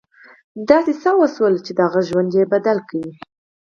[0.69, 3.03] داسې څه وشول چې د هغه ژوند یې بدل کړ